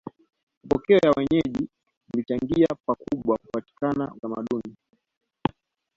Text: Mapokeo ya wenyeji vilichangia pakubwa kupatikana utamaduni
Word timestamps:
Mapokeo 0.63 0.97
ya 0.97 1.11
wenyeji 1.17 1.69
vilichangia 2.13 2.67
pakubwa 2.85 3.37
kupatikana 3.37 4.13
utamaduni 4.15 4.75